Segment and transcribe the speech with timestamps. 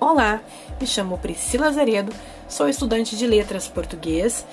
[0.00, 0.40] Olá,
[0.80, 2.12] me chamo Priscila Zaredo,
[2.48, 4.46] sou estudante de letras português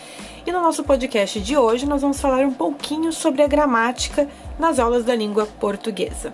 [0.43, 4.27] e no nosso podcast de hoje nós vamos falar um pouquinho sobre a gramática
[4.57, 6.33] nas aulas da língua portuguesa.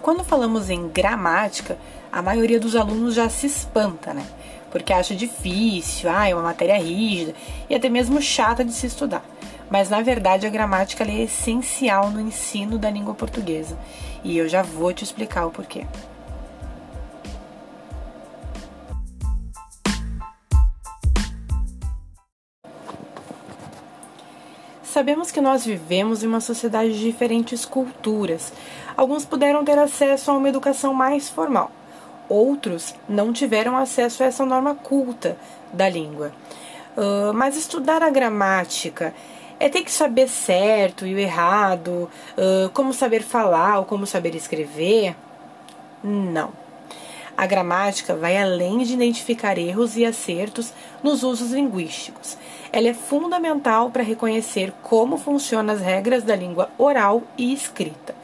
[0.00, 1.76] Quando falamos em gramática,
[2.12, 4.24] a maioria dos alunos já se espanta, né?
[4.74, 7.32] Porque acha difícil, ah, é uma matéria rígida
[7.70, 9.24] e até mesmo chata de se estudar.
[9.70, 13.78] Mas na verdade a gramática é essencial no ensino da língua portuguesa
[14.24, 15.86] e eu já vou te explicar o porquê.
[24.82, 28.52] Sabemos que nós vivemos em uma sociedade de diferentes culturas.
[28.96, 31.70] Alguns puderam ter acesso a uma educação mais formal,
[32.28, 35.36] Outros não tiveram acesso a essa norma culta
[35.72, 36.32] da língua.
[36.96, 39.14] Uh, mas estudar a gramática
[39.58, 42.08] é ter que saber certo e o errado,
[42.38, 45.16] uh, como saber falar ou como saber escrever?
[46.02, 46.52] Não.
[47.36, 52.38] A gramática vai além de identificar erros e acertos nos usos linguísticos.
[52.72, 58.14] Ela é fundamental para reconhecer como funcionam as regras da língua oral e escrita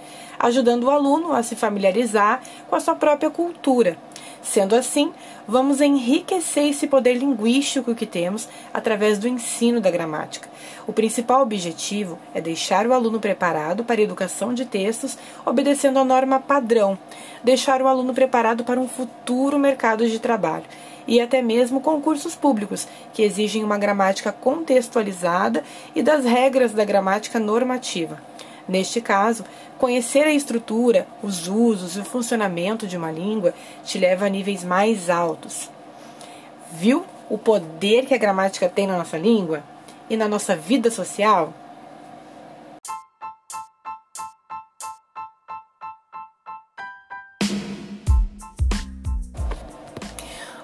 [0.41, 3.97] ajudando o aluno a se familiarizar com a sua própria cultura.
[4.43, 5.13] Sendo assim,
[5.47, 10.49] vamos enriquecer esse poder linguístico que temos através do ensino da gramática.
[10.87, 16.05] O principal objetivo é deixar o aluno preparado para a educação de textos, obedecendo a
[16.05, 16.99] norma padrão,
[17.45, 20.65] deixar o aluno preparado para um futuro mercado de trabalho
[21.07, 25.63] e até mesmo concursos públicos, que exigem uma gramática contextualizada
[25.95, 28.30] e das regras da gramática normativa.
[28.71, 29.45] Neste caso,
[29.79, 33.53] conhecer a estrutura, os usos e o funcionamento de uma língua
[33.85, 35.69] te leva a níveis mais altos.
[36.71, 39.65] Viu o poder que a gramática tem na nossa língua
[40.09, 41.53] e na nossa vida social?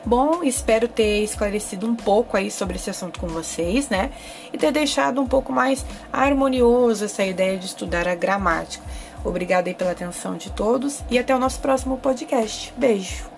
[0.06, 4.12] Bom, espero ter esclarecido um pouco aí sobre esse assunto com vocês, né?
[4.52, 8.84] E ter deixado um pouco mais harmonioso essa ideia de estudar a gramática.
[9.24, 12.72] Obrigada aí pela atenção de todos e até o nosso próximo podcast.
[12.76, 13.35] Beijo!